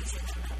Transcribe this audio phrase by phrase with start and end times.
[0.00, 0.56] 你想知道吗？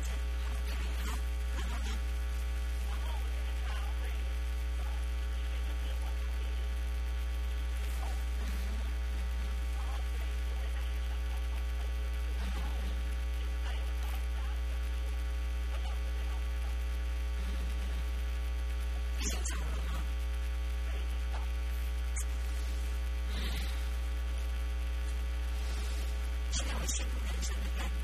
[26.52, 27.99] 现在我陷入深深的担忧。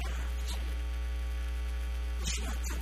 [2.38, 2.76] 你。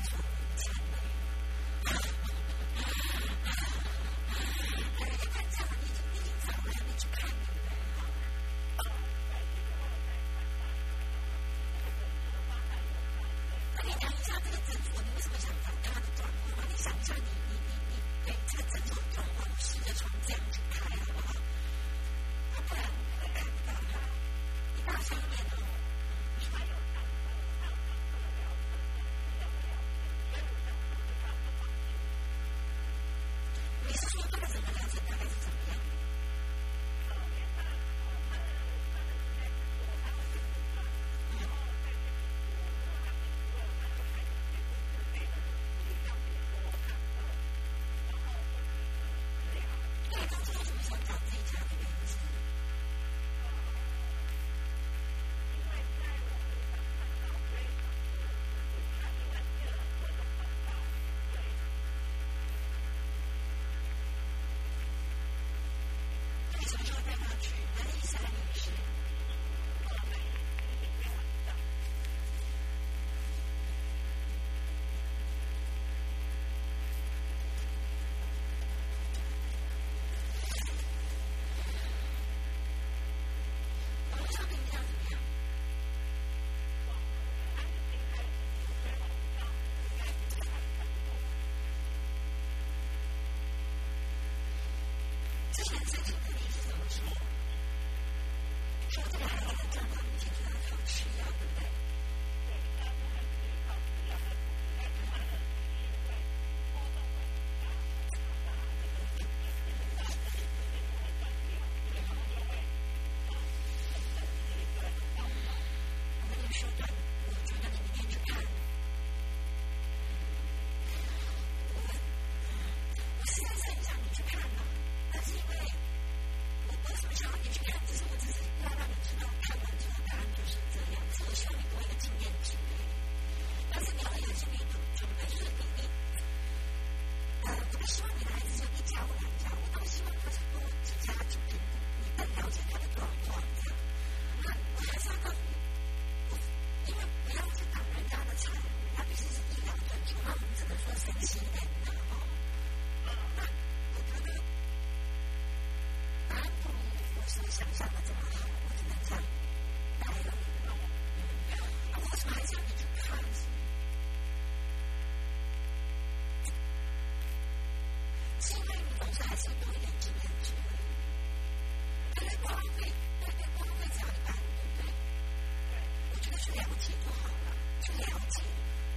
[176.55, 177.51] 了解就好了，
[177.83, 178.43] 去了解，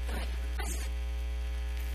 [0.07, 0.19] 对，
[0.57, 0.77] 但是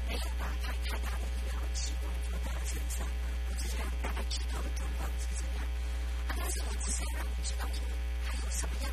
[0.09, 3.06] 没有把太太大的医疗期望放在他身上，
[3.49, 5.64] 我只是让大概知道的状况是怎样，
[6.29, 7.81] 啊，但是我只想让你知道说
[8.26, 8.92] 还有什么样。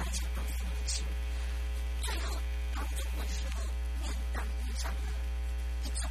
[0.00, 1.04] 快想到放弃。
[2.00, 2.34] 最后
[2.74, 3.60] 高中的时候，
[4.00, 4.96] 面当遇上了
[5.84, 6.10] 一种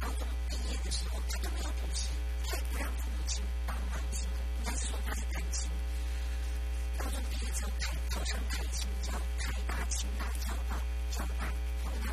[0.00, 2.08] 高中毕业的时候，他都没有补习，
[2.44, 4.34] 他也不让父母亲帮忙辛苦，
[4.66, 5.70] 应说他是单亲。
[6.98, 7.70] 高中毕业之后，
[8.10, 10.76] 考上台青交，台大、清大、交大、
[11.12, 11.46] 交大，
[11.84, 12.09] 后来。